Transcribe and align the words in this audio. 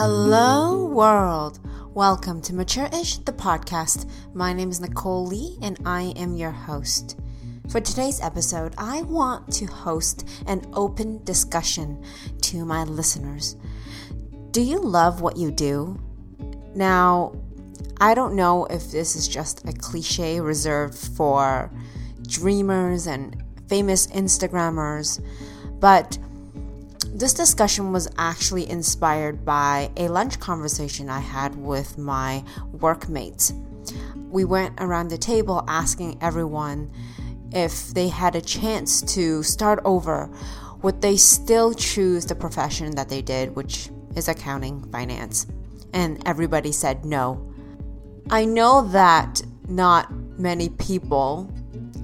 Hello, 0.00 0.86
world. 0.86 1.58
Welcome 1.92 2.40
to 2.42 2.54
Mature 2.54 2.88
Ish, 2.92 3.16
the 3.16 3.32
podcast. 3.32 4.08
My 4.32 4.52
name 4.52 4.70
is 4.70 4.80
Nicole 4.80 5.26
Lee, 5.26 5.58
and 5.60 5.76
I 5.84 6.12
am 6.14 6.36
your 6.36 6.52
host. 6.52 7.18
For 7.68 7.80
today's 7.80 8.20
episode, 8.20 8.76
I 8.78 9.02
want 9.02 9.52
to 9.54 9.66
host 9.66 10.24
an 10.46 10.64
open 10.72 11.24
discussion 11.24 12.00
to 12.42 12.64
my 12.64 12.84
listeners. 12.84 13.56
Do 14.52 14.62
you 14.62 14.78
love 14.78 15.20
what 15.20 15.36
you 15.36 15.50
do? 15.50 15.98
Now, 16.76 17.34
I 18.00 18.14
don't 18.14 18.36
know 18.36 18.66
if 18.66 18.92
this 18.92 19.16
is 19.16 19.26
just 19.26 19.68
a 19.68 19.72
cliche 19.72 20.40
reserved 20.40 20.96
for 20.96 21.72
dreamers 22.22 23.08
and 23.08 23.42
famous 23.68 24.06
Instagrammers, 24.06 25.20
but 25.80 26.18
this 27.12 27.34
discussion 27.34 27.92
was 27.92 28.08
actually 28.18 28.68
inspired 28.68 29.44
by 29.44 29.90
a 29.96 30.08
lunch 30.08 30.38
conversation 30.38 31.08
I 31.08 31.20
had 31.20 31.56
with 31.56 31.98
my 31.98 32.44
workmates. 32.72 33.52
We 34.30 34.44
went 34.44 34.74
around 34.78 35.08
the 35.08 35.18
table 35.18 35.64
asking 35.66 36.18
everyone 36.20 36.90
if 37.52 37.94
they 37.94 38.08
had 38.08 38.36
a 38.36 38.40
chance 38.40 39.00
to 39.14 39.42
start 39.42 39.80
over, 39.84 40.30
would 40.82 41.00
they 41.00 41.16
still 41.16 41.72
choose 41.72 42.26
the 42.26 42.34
profession 42.34 42.94
that 42.96 43.08
they 43.08 43.22
did, 43.22 43.56
which 43.56 43.90
is 44.14 44.28
accounting, 44.28 44.84
finance? 44.92 45.46
And 45.92 46.22
everybody 46.26 46.72
said 46.72 47.04
no. 47.04 47.52
I 48.30 48.44
know 48.44 48.86
that 48.88 49.42
not 49.68 50.12
many 50.38 50.68
people 50.68 51.50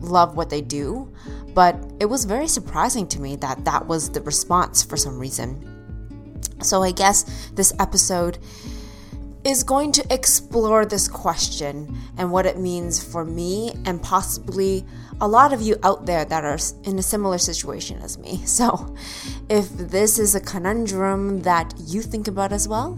love 0.00 0.36
what 0.36 0.50
they 0.50 0.60
do, 0.60 1.12
but 1.54 1.76
it 2.00 2.06
was 2.06 2.24
very 2.24 2.48
surprising 2.48 3.06
to 3.08 3.20
me 3.20 3.36
that 3.36 3.64
that 3.64 3.86
was 3.86 4.10
the 4.10 4.20
response 4.22 4.82
for 4.82 4.96
some 4.96 5.18
reason. 5.18 5.68
So 6.62 6.82
I 6.82 6.92
guess 6.92 7.50
this 7.54 7.72
episode 7.78 8.38
is 9.44 9.64
going 9.64 9.90
to 9.90 10.06
explore 10.12 10.86
this 10.86 11.08
question 11.08 11.96
and 12.16 12.30
what 12.30 12.46
it 12.46 12.58
means 12.58 13.02
for 13.02 13.24
me 13.24 13.72
and 13.84 14.00
possibly 14.00 14.84
a 15.20 15.26
lot 15.26 15.52
of 15.52 15.60
you 15.60 15.76
out 15.82 16.06
there 16.06 16.24
that 16.24 16.44
are 16.44 16.58
in 16.84 16.98
a 16.98 17.02
similar 17.02 17.38
situation 17.38 17.98
as 18.02 18.18
me. 18.18 18.40
So, 18.52 18.94
if 19.48 19.68
this 19.70 20.18
is 20.18 20.34
a 20.34 20.40
conundrum 20.40 21.42
that 21.42 21.74
you 21.78 22.02
think 22.02 22.28
about 22.28 22.52
as 22.52 22.68
well, 22.68 22.96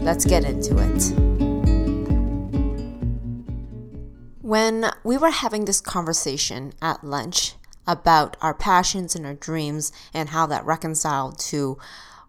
let's 0.00 0.24
get 0.24 0.44
into 0.44 0.76
it. 0.78 1.12
When 4.40 4.90
we 5.04 5.18
were 5.18 5.30
having 5.30 5.66
this 5.66 5.80
conversation 5.80 6.72
at 6.80 7.04
lunch 7.04 7.54
about 7.88 8.36
our 8.40 8.54
passions 8.54 9.16
and 9.16 9.26
our 9.26 9.34
dreams 9.34 9.90
and 10.14 10.28
how 10.28 10.46
that 10.46 10.64
reconciled 10.64 11.38
to 11.38 11.78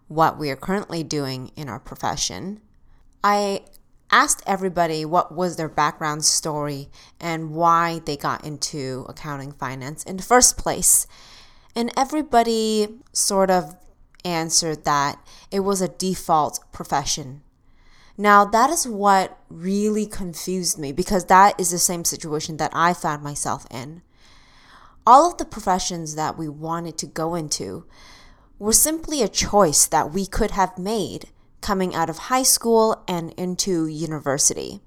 what 0.08 0.38
we 0.38 0.50
are 0.50 0.56
currently 0.56 1.04
doing 1.04 1.52
in 1.54 1.68
our 1.68 1.78
profession, 1.78 2.60
I 3.22 3.64
asked 4.10 4.42
everybody 4.46 5.04
what 5.04 5.32
was 5.32 5.56
their 5.56 5.68
background 5.68 6.24
story 6.24 6.88
and 7.20 7.54
why 7.54 8.00
they 8.06 8.16
got 8.16 8.44
into 8.44 9.04
accounting 9.08 9.52
finance 9.52 10.02
in 10.02 10.16
the 10.16 10.22
first 10.22 10.56
place. 10.56 11.06
And 11.76 11.92
everybody 11.96 12.88
sort 13.12 13.50
of 13.50 13.76
answered 14.24 14.84
that 14.84 15.24
it 15.50 15.60
was 15.60 15.80
a 15.80 15.88
default 15.88 16.60
profession. 16.72 17.42
Now, 18.16 18.44
that 18.44 18.70
is 18.70 18.88
what 18.88 19.38
really 19.48 20.06
confused 20.06 20.78
me 20.78 20.92
because 20.92 21.26
that 21.26 21.58
is 21.60 21.70
the 21.70 21.78
same 21.78 22.04
situation 22.04 22.56
that 22.56 22.72
I 22.74 22.94
found 22.94 23.22
myself 23.22 23.66
in. 23.70 24.02
All 25.10 25.28
of 25.28 25.38
the 25.38 25.44
professions 25.44 26.14
that 26.14 26.38
we 26.38 26.48
wanted 26.48 26.96
to 26.98 27.06
go 27.08 27.34
into 27.34 27.84
were 28.60 28.72
simply 28.72 29.22
a 29.22 29.28
choice 29.28 29.84
that 29.86 30.12
we 30.12 30.24
could 30.24 30.52
have 30.52 30.78
made 30.78 31.30
coming 31.60 31.96
out 31.96 32.08
of 32.08 32.30
high 32.30 32.44
school 32.44 33.02
and 33.08 33.32
into 33.32 33.88
university. 33.88 34.78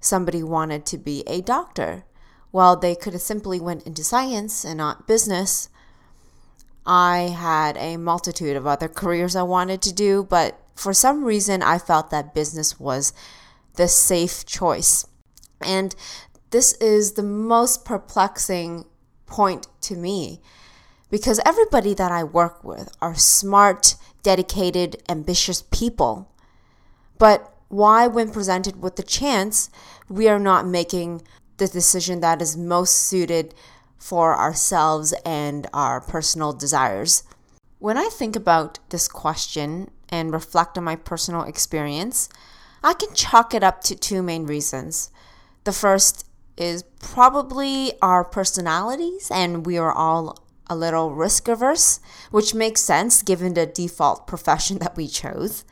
Somebody 0.00 0.42
wanted 0.42 0.84
to 0.86 0.98
be 0.98 1.22
a 1.28 1.40
doctor. 1.40 2.04
Well, 2.50 2.74
they 2.74 2.96
could 2.96 3.12
have 3.12 3.22
simply 3.22 3.60
went 3.60 3.86
into 3.86 4.02
science 4.02 4.64
and 4.64 4.78
not 4.78 5.06
business. 5.06 5.68
I 6.84 7.32
had 7.38 7.76
a 7.76 7.98
multitude 7.98 8.56
of 8.56 8.66
other 8.66 8.88
careers 8.88 9.36
I 9.36 9.44
wanted 9.44 9.82
to 9.82 9.92
do, 9.92 10.24
but 10.24 10.58
for 10.74 10.92
some 10.92 11.22
reason 11.22 11.62
I 11.62 11.78
felt 11.78 12.10
that 12.10 12.34
business 12.34 12.80
was 12.80 13.12
the 13.74 13.86
safe 13.86 14.44
choice. 14.44 15.06
And 15.64 15.94
this 16.50 16.72
is 16.80 17.12
the 17.12 17.22
most 17.22 17.84
perplexing 17.84 18.86
point 19.32 19.66
to 19.80 19.96
me 19.96 20.40
because 21.10 21.40
everybody 21.44 21.94
that 21.94 22.12
I 22.12 22.22
work 22.24 22.62
with 22.62 22.94
are 23.00 23.14
smart, 23.14 23.96
dedicated, 24.22 25.02
ambitious 25.08 25.64
people. 25.70 26.30
But 27.18 27.52
why, 27.68 28.06
when 28.06 28.30
presented 28.30 28.82
with 28.82 28.96
the 28.96 29.02
chance, 29.02 29.70
we 30.08 30.28
are 30.28 30.38
not 30.38 30.66
making 30.66 31.22
the 31.56 31.68
decision 31.68 32.20
that 32.20 32.42
is 32.42 32.56
most 32.56 32.94
suited 32.94 33.54
for 34.02 34.36
ourselves 34.36 35.14
and 35.24 35.66
our 35.72 36.00
personal 36.00 36.52
desires? 36.52 37.22
When 37.78 37.96
I 37.96 38.08
think 38.08 38.34
about 38.34 38.78
this 38.90 39.06
question 39.06 39.90
and 40.08 40.32
reflect 40.32 40.76
on 40.76 40.84
my 40.84 40.96
personal 40.96 41.42
experience, 41.42 42.28
I 42.82 42.94
can 42.94 43.14
chalk 43.14 43.54
it 43.54 43.62
up 43.62 43.80
to 43.84 43.94
two 43.94 44.22
main 44.22 44.44
reasons. 44.44 45.10
The 45.64 45.72
first 45.72 46.26
is 46.56 46.82
probably 47.00 47.92
our 48.02 48.24
personalities, 48.24 49.30
and 49.30 49.66
we 49.66 49.78
are 49.78 49.92
all 49.92 50.38
a 50.68 50.76
little 50.76 51.12
risk 51.12 51.48
averse, 51.48 52.00
which 52.30 52.54
makes 52.54 52.80
sense 52.80 53.22
given 53.22 53.54
the 53.54 53.66
default 53.66 54.26
profession 54.26 54.78
that 54.80 54.96
we 54.96 55.08
chose. 55.08 55.64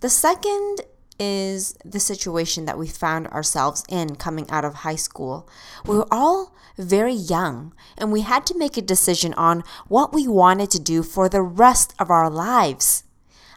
The 0.00 0.10
second 0.10 0.80
is 1.18 1.74
the 1.84 2.00
situation 2.00 2.64
that 2.64 2.78
we 2.78 2.88
found 2.88 3.28
ourselves 3.28 3.84
in 3.88 4.16
coming 4.16 4.48
out 4.50 4.64
of 4.64 4.74
high 4.74 4.96
school. 4.96 5.48
We 5.86 5.96
were 5.96 6.08
all 6.10 6.54
very 6.76 7.14
young 7.14 7.72
and 7.96 8.10
we 8.10 8.22
had 8.22 8.46
to 8.46 8.58
make 8.58 8.76
a 8.76 8.82
decision 8.82 9.34
on 9.34 9.62
what 9.86 10.12
we 10.12 10.26
wanted 10.26 10.70
to 10.72 10.80
do 10.80 11.02
for 11.02 11.28
the 11.28 11.42
rest 11.42 11.94
of 11.98 12.10
our 12.10 12.28
lives. 12.28 13.04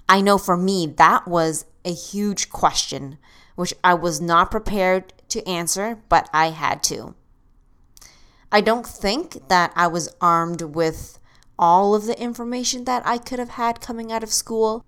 I 0.07 0.22
know 0.22 0.38
for 0.38 0.55
me, 0.55 0.85
that 0.97 1.28
was 1.28 1.66
a 1.84 1.94
huge 1.94 2.50
question, 2.50 3.17
which 3.55 3.73
I 3.83 3.93
was 3.93 4.21
not 4.21 4.51
prepared 4.51 5.13
to 5.29 5.47
answer, 5.47 5.99
but 6.09 6.29
I 6.33 6.51
had 6.51 6.83
to. 6.83 7.16
I 8.51 8.61
don't 8.61 8.85
think 8.85 9.47
that 9.49 9.73
I 9.75 9.88
was 9.88 10.13
armed 10.21 10.61
with 10.61 11.19
all 11.57 11.95
of 11.95 12.05
the 12.05 12.19
information 12.21 12.85
that 12.85 13.05
I 13.05 13.17
could 13.17 13.39
have 13.39 13.49
had 13.49 13.81
coming 13.81 14.11
out 14.11 14.23
of 14.23 14.31
school. 14.31 14.85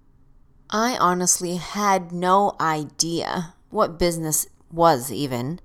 I 0.69 0.97
honestly 0.97 1.55
had 1.55 2.11
no 2.11 2.55
idea 2.59 3.55
what 3.69 3.99
business 3.99 4.47
was 4.71 5.11
even. 5.11 5.59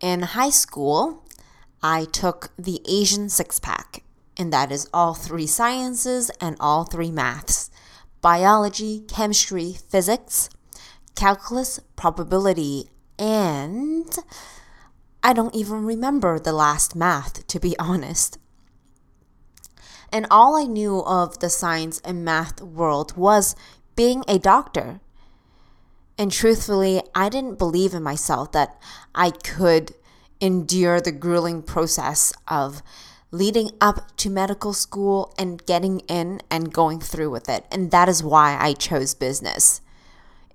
In 0.00 0.22
high 0.22 0.50
school, 0.50 1.24
I 1.82 2.04
took 2.04 2.50
the 2.58 2.80
Asian 2.88 3.28
six 3.28 3.60
pack, 3.60 4.02
and 4.36 4.52
that 4.52 4.72
is 4.72 4.88
all 4.92 5.14
three 5.14 5.46
sciences 5.46 6.30
and 6.40 6.56
all 6.60 6.84
three 6.84 7.10
maths 7.10 7.70
biology, 8.20 9.04
chemistry, 9.06 9.76
physics, 9.88 10.50
calculus, 11.16 11.80
probability, 11.96 12.90
and 13.18 14.16
I 15.22 15.32
don't 15.32 15.54
even 15.54 15.84
remember 15.84 16.38
the 16.38 16.52
last 16.52 16.94
math, 16.94 17.46
to 17.48 17.58
be 17.58 17.76
honest. 17.80 18.38
And 20.12 20.26
all 20.30 20.56
I 20.56 20.66
knew 20.66 21.02
of 21.02 21.40
the 21.40 21.50
science 21.50 22.00
and 22.04 22.24
math 22.24 22.62
world 22.62 23.16
was 23.16 23.56
being 23.96 24.22
a 24.28 24.38
doctor. 24.38 25.00
And 26.16 26.30
truthfully, 26.30 27.02
I 27.14 27.28
didn't 27.28 27.58
believe 27.58 27.92
in 27.92 28.02
myself 28.02 28.52
that 28.52 28.80
I 29.14 29.30
could 29.30 29.94
endure 30.40 31.00
the 31.00 31.12
grueling 31.12 31.62
process 31.62 32.32
of 32.46 32.82
leading 33.30 33.70
up 33.80 34.16
to 34.16 34.30
medical 34.30 34.72
school 34.72 35.34
and 35.38 35.64
getting 35.66 36.00
in 36.00 36.40
and 36.50 36.72
going 36.72 37.00
through 37.00 37.30
with 37.30 37.48
it. 37.48 37.66
And 37.70 37.90
that 37.90 38.08
is 38.08 38.22
why 38.22 38.56
I 38.58 38.74
chose 38.74 39.14
business. 39.14 39.80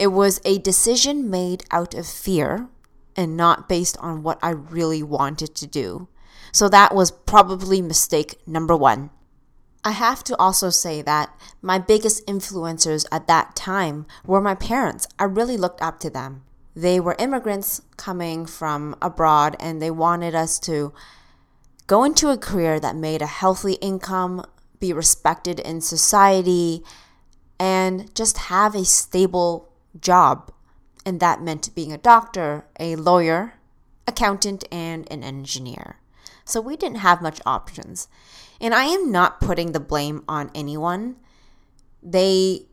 It 0.02 0.12
was 0.12 0.42
a 0.44 0.58
decision 0.58 1.30
made 1.30 1.64
out 1.70 1.94
of 1.94 2.08
fear 2.08 2.70
and 3.16 3.38
not 3.38 3.70
based 3.70 3.96
on 4.00 4.24
what 4.24 4.40
I 4.42 4.50
really 4.50 5.04
wanted 5.04 5.54
to 5.54 5.68
do. 5.68 6.08
So 6.52 6.68
that 6.70 6.96
was 6.96 7.12
probably 7.12 7.84
mistake 7.84 8.42
number 8.48 8.76
one. 8.76 9.12
I 9.84 9.92
have 9.92 10.24
to 10.24 10.38
also 10.38 10.72
say 10.72 11.04
that 11.04 11.40
my 11.62 11.78
biggest 11.78 12.26
influencers 12.26 13.06
at 13.12 13.28
that 13.28 13.56
time 13.56 14.08
were 14.26 14.42
my 14.42 14.56
parents. 14.56 15.08
I 15.20 15.26
really 15.26 15.56
looked 15.56 15.84
up 15.84 16.00
to 16.00 16.10
them. 16.10 16.46
They 16.76 17.00
were 17.00 17.16
immigrants 17.20 17.84
coming 17.96 18.48
from 18.48 18.96
abroad 19.04 19.56
and 19.60 19.80
they 19.80 19.92
wanted 19.92 20.34
us 20.34 20.58
to 20.62 20.94
go 21.86 22.04
into 22.04 22.32
a 22.32 22.40
career 22.40 22.80
that 22.80 22.96
made 22.96 23.22
a 23.22 23.28
healthy 23.28 23.74
income, 23.74 24.46
be 24.80 24.94
respected 24.94 25.60
in 25.60 25.80
society, 25.80 26.84
and 27.60 28.16
just 28.16 28.40
have 28.50 28.74
a 28.74 28.84
stable 28.84 29.71
job. 30.00 30.52
And 31.06 31.20
that 31.20 31.42
meant 31.42 31.74
being 31.74 31.92
a 31.92 31.98
doctor, 31.98 32.66
a 32.80 32.96
lawyer, 32.96 33.56
accountant, 34.08 34.64
and 34.72 35.12
an 35.12 35.24
engineer. 35.24 35.98
So 36.46 36.62
we 36.62 36.78
didn't 36.78 36.98
have 36.98 37.22
much 37.22 37.42
options. 37.46 38.08
And 38.60 38.76
I 38.76 38.86
am 38.86 39.12
not 39.12 39.42
putting 39.42 39.72
the 39.72 39.80
blame 39.80 40.24
on 40.28 40.52
anyone. 40.54 41.16
They 42.04 42.68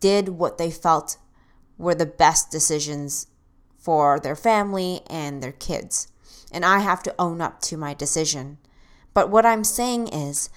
did 0.00 0.30
what 0.30 0.58
they 0.58 0.70
felt 0.70 1.16
were 1.78 1.94
the 1.94 2.06
best 2.06 2.50
decisions 2.50 3.28
for 3.78 4.18
their 4.20 4.36
family 4.36 5.00
and 5.08 5.42
their 5.42 5.52
kids. 5.52 6.08
And 6.52 6.64
I 6.64 6.80
have 6.80 7.02
to 7.04 7.14
own 7.18 7.40
up 7.40 7.60
to 7.62 7.76
my 7.76 7.94
decision. 7.94 8.58
But 9.14 9.30
what 9.30 9.46
I'm 9.46 9.64
saying 9.64 10.08
is, 10.08 10.50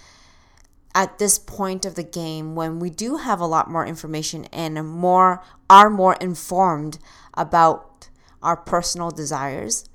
at 0.95 1.19
this 1.19 1.38
point 1.38 1.86
of 1.86 1.95
the 1.95 2.03
game, 2.03 2.56
when 2.56 2.80
we 2.80 2.89
do 2.89 3.18
have 3.18 3.42
a 3.42 3.45
lot 3.45 3.69
more 3.69 3.86
information 3.86 4.45
and 4.45 4.88
more 4.88 5.44
are 5.69 5.89
more 5.89 6.15
informed 6.15 6.97
about 7.33 8.07
our 8.42 8.56
personal 8.56 9.12
desires, 9.12 9.89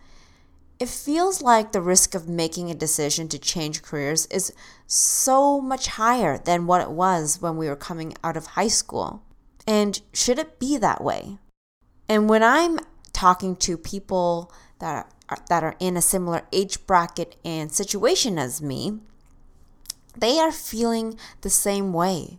it 0.78 0.90
feels 0.90 1.40
like 1.40 1.72
the 1.72 1.80
risk 1.80 2.14
of 2.14 2.28
making 2.28 2.70
a 2.70 2.74
decision 2.74 3.28
to 3.28 3.38
change 3.38 3.82
careers 3.82 4.26
is 4.26 4.52
so 4.86 5.60
much 5.60 5.88
higher 5.88 6.36
than 6.38 6.66
what 6.66 6.82
it 6.82 6.90
was 6.90 7.40
when 7.40 7.56
we 7.56 7.68
were 7.68 7.76
coming 7.76 8.14
out 8.22 8.36
of 8.36 8.48
high 8.48 8.68
school. 8.68 9.22
And 9.66 10.00
should 10.12 10.38
it 10.38 10.58
be 10.58 10.76
that 10.76 11.02
way? 11.02 11.38
And 12.08 12.28
when 12.28 12.42
I'm 12.42 12.78
talking 13.12 13.56
to 13.56 13.78
people 13.78 14.52
that 14.80 15.06
are, 15.28 15.38
that 15.48 15.62
are 15.62 15.76
in 15.80 15.96
a 15.96 16.02
similar 16.02 16.42
age 16.52 16.86
bracket 16.86 17.36
and 17.44 17.70
situation 17.72 18.38
as 18.38 18.60
me, 18.60 19.00
they 20.16 20.38
are 20.38 20.52
feeling 20.52 21.16
the 21.42 21.50
same 21.50 21.92
way. 21.92 22.38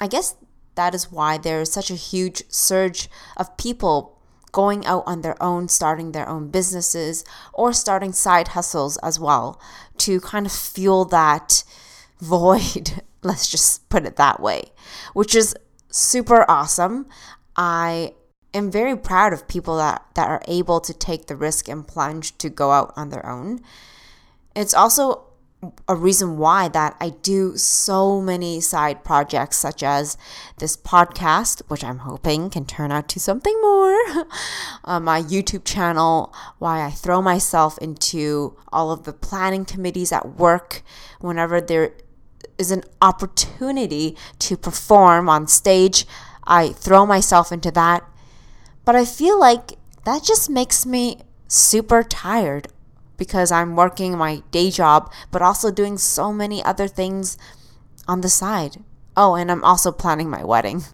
I 0.00 0.06
guess 0.06 0.34
that 0.74 0.94
is 0.94 1.10
why 1.10 1.38
there 1.38 1.60
is 1.60 1.72
such 1.72 1.90
a 1.90 1.94
huge 1.94 2.42
surge 2.48 3.08
of 3.36 3.56
people 3.56 4.16
going 4.52 4.86
out 4.86 5.02
on 5.06 5.20
their 5.20 5.40
own, 5.42 5.68
starting 5.68 6.12
their 6.12 6.28
own 6.28 6.48
businesses, 6.48 7.24
or 7.52 7.72
starting 7.72 8.12
side 8.12 8.48
hustles 8.48 8.96
as 8.98 9.20
well 9.20 9.60
to 9.98 10.20
kind 10.20 10.46
of 10.46 10.52
fuel 10.52 11.04
that 11.04 11.64
void. 12.20 13.02
Let's 13.22 13.50
just 13.50 13.88
put 13.88 14.06
it 14.06 14.16
that 14.16 14.40
way, 14.40 14.72
which 15.12 15.34
is 15.34 15.54
super 15.90 16.48
awesome. 16.48 17.06
I 17.56 18.14
am 18.54 18.70
very 18.70 18.96
proud 18.96 19.32
of 19.32 19.48
people 19.48 19.76
that, 19.78 20.02
that 20.14 20.28
are 20.28 20.42
able 20.46 20.80
to 20.80 20.94
take 20.94 21.26
the 21.26 21.36
risk 21.36 21.68
and 21.68 21.86
plunge 21.86 22.38
to 22.38 22.48
go 22.48 22.70
out 22.70 22.92
on 22.96 23.10
their 23.10 23.26
own. 23.26 23.60
It's 24.54 24.74
also 24.74 25.25
a 25.88 25.94
reason 25.94 26.38
why 26.38 26.68
that 26.68 26.96
I 27.00 27.10
do 27.10 27.56
so 27.56 28.20
many 28.20 28.60
side 28.60 29.04
projects 29.04 29.56
such 29.56 29.82
as 29.82 30.16
this 30.58 30.76
podcast, 30.76 31.62
which 31.68 31.84
I'm 31.84 31.98
hoping 31.98 32.50
can 32.50 32.64
turn 32.64 32.92
out 32.92 33.08
to 33.10 33.20
something 33.20 33.58
more, 33.60 33.96
uh, 34.84 35.00
my 35.00 35.22
YouTube 35.22 35.64
channel, 35.64 36.34
why 36.58 36.84
I 36.84 36.90
throw 36.90 37.22
myself 37.22 37.78
into 37.78 38.56
all 38.72 38.90
of 38.90 39.04
the 39.04 39.12
planning 39.12 39.64
committees 39.64 40.12
at 40.12 40.36
work 40.36 40.82
whenever 41.20 41.60
there 41.60 41.92
is 42.58 42.70
an 42.70 42.84
opportunity 43.02 44.16
to 44.40 44.56
perform 44.56 45.28
on 45.28 45.46
stage. 45.46 46.06
I 46.44 46.70
throw 46.70 47.06
myself 47.06 47.52
into 47.52 47.70
that 47.72 48.04
but 48.86 48.94
I 48.94 49.04
feel 49.04 49.38
like 49.38 49.72
that 50.04 50.22
just 50.22 50.48
makes 50.48 50.86
me 50.86 51.18
super 51.48 52.02
tired 52.04 52.68
because 53.16 53.50
I'm 53.50 53.76
working 53.76 54.16
my 54.16 54.42
day 54.50 54.70
job, 54.70 55.12
but 55.30 55.42
also 55.42 55.70
doing 55.70 55.98
so 55.98 56.32
many 56.32 56.62
other 56.62 56.88
things 56.88 57.38
on 58.06 58.20
the 58.20 58.28
side. 58.28 58.82
Oh, 59.16 59.34
and 59.34 59.50
I'm 59.50 59.64
also 59.64 59.92
planning 59.92 60.30
my 60.30 60.44
wedding. 60.44 60.84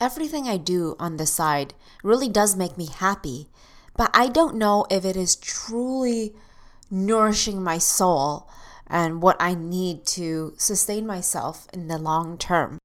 Everything 0.00 0.48
I 0.48 0.56
do 0.56 0.96
on 0.98 1.16
the 1.16 1.26
side 1.26 1.74
really 2.02 2.28
does 2.28 2.56
make 2.56 2.76
me 2.76 2.86
happy, 2.86 3.48
but 3.96 4.10
I 4.12 4.28
don't 4.28 4.56
know 4.56 4.86
if 4.90 5.04
it 5.04 5.16
is 5.16 5.36
truly 5.36 6.34
nourishing 6.90 7.62
my 7.62 7.78
soul 7.78 8.48
and 8.86 9.22
what 9.22 9.36
I 9.40 9.54
need 9.54 10.04
to 10.06 10.54
sustain 10.56 11.06
myself 11.06 11.68
in 11.72 11.88
the 11.88 11.98
long 11.98 12.36
term 12.36 12.78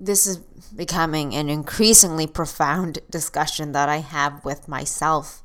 this 0.00 0.26
is 0.26 0.38
becoming 0.76 1.34
an 1.34 1.48
increasingly 1.48 2.26
profound 2.26 3.00
discussion 3.10 3.72
that 3.72 3.88
I 3.88 3.98
have 3.98 4.44
with 4.44 4.68
myself. 4.68 5.42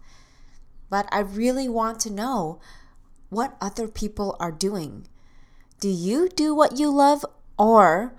But 0.93 1.09
I 1.11 1.21
really 1.21 1.67
want 1.67 1.99
to 2.01 2.13
know 2.13 2.59
what 3.29 3.57
other 3.59 3.87
people 3.87 4.37
are 4.39 4.51
doing. 4.51 5.07
Do 5.79 5.89
you 5.89 6.29
do 6.29 6.53
what 6.53 6.77
you 6.77 6.91
love, 6.91 7.25
or 7.57 8.13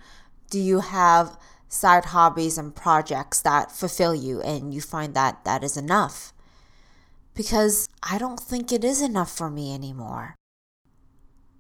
do 0.51 0.59
you 0.59 0.81
have 0.81 1.39
side 1.69 2.07
hobbies 2.07 2.59
and 2.59 2.75
projects 2.75 3.41
that 3.43 3.71
fulfill 3.71 4.13
you 4.13 4.41
and 4.41 4.75
you 4.75 4.81
find 4.81 5.15
that 5.15 5.45
that 5.45 5.63
is 5.63 5.77
enough? 5.77 6.33
Because 7.33 7.89
I 8.03 8.19
don't 8.19 8.41
think 8.41 8.73
it 8.73 8.83
is 8.83 9.01
enough 9.01 9.31
for 9.31 9.49
me 9.49 9.73
anymore. 9.73 10.35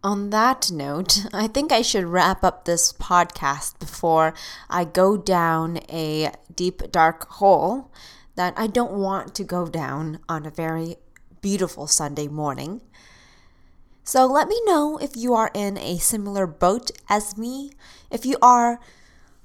On 0.02 0.31
that 0.31 0.72
note, 0.72 1.26
I 1.32 1.46
think 1.46 1.70
I 1.70 1.82
should 1.82 2.06
wrap 2.06 2.43
up 2.43 2.64
this 2.64 2.93
podcast 2.93 3.78
before 3.78 4.34
I 4.69 4.84
go 4.84 5.16
down 5.16 5.78
a 5.88 6.32
deep, 6.52 6.90
dark 6.90 7.28
hole 7.34 7.93
that 8.37 8.55
I 8.57 8.67
don't 8.67 8.93
want 8.93 9.35
to 9.37 9.45
go 9.45 9.67
down 9.67 10.19
on 10.29 10.47
a 10.47 10.51
very 10.51 10.97
beautiful 11.41 11.87
Sunday 11.87 12.29
morning. 12.29 12.81
So 14.03 14.27
let 14.27 14.49
me 14.49 14.61
know 14.65 14.99
if 14.99 15.17
you 15.17 15.35
are 15.35 15.51
in 15.55 15.79
a 15.79 15.99
similar 15.99 16.47
boat 16.47 16.91
as 17.09 17.39
me. 17.39 17.73
If 18.11 18.27
you 18.27 18.37
are, 18.43 18.81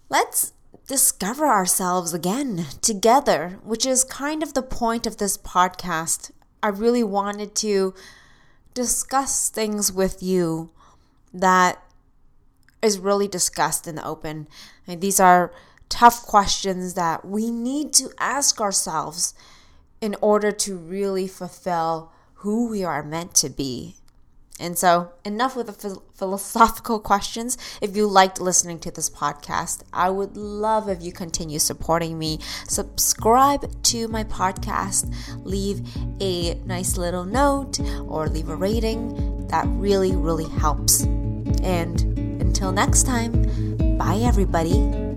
let's 0.10 0.54
discover 0.88 1.46
ourselves 1.46 2.14
again 2.14 2.66
together, 2.82 3.60
which 3.64 3.86
is 3.86 4.04
kind 4.04 4.44
of 4.44 4.54
the 4.54 4.62
point 4.64 5.06
of 5.06 5.18
this 5.18 5.38
podcast. 5.38 6.32
I 6.62 6.70
really 6.70 7.04
wanted 7.04 7.56
to 7.56 7.94
discuss 8.74 9.50
things 9.50 9.92
with 9.92 10.22
you 10.22 10.72
that 11.34 11.82
is 12.82 12.98
really 12.98 13.28
discussed 13.28 13.88
in 13.88 13.96
the 13.96 14.06
open. 14.06 14.48
These 14.88 15.20
are 15.20 15.54
tough 15.90 16.24
questions 16.26 16.94
that 16.94 17.26
we 17.26 17.52
need 17.52 17.94
to 17.94 18.12
ask 18.20 18.62
ourselves 18.62 19.34
in 20.02 20.16
order 20.22 20.52
to 20.52 20.78
really 20.78 21.28
fulfill 21.28 22.12
who 22.36 22.70
we 22.70 22.84
are 22.84 23.04
meant 23.04 23.36
to 23.36 23.50
be 23.50 23.96
and 24.60 24.78
so, 24.78 25.12
enough 25.24 25.56
with 25.56 25.68
the 25.68 26.02
philosophical 26.14 27.00
questions. 27.00 27.58
If 27.82 27.96
you 27.96 28.08
liked 28.08 28.42
listening 28.42 28.80
to 28.80 28.92
this 28.92 29.10
podcast, 29.10 29.84
I 29.94 30.10
would 30.10 30.36
love 30.36 30.90
if 30.90 31.02
you 31.02 31.14
continue 31.14 31.60
supporting 31.60 32.20
me. 32.20 32.40
Subscribe 32.68 33.72
to 33.84 34.10
my 34.10 34.26
podcast, 34.26 35.14
leave 35.46 35.82
a 36.20 36.56
nice 36.66 36.98
little 36.98 37.24
note, 37.24 37.80
or 38.06 38.28
leave 38.28 38.50
a 38.50 38.56
rating. 38.56 39.48
That 39.48 39.66
really, 39.70 40.16
really 40.16 40.50
helps. 40.50 41.04
And 41.64 42.02
until 42.42 42.74
next 42.74 43.04
time, 43.04 43.98
bye, 43.98 44.20
everybody. 44.22 45.09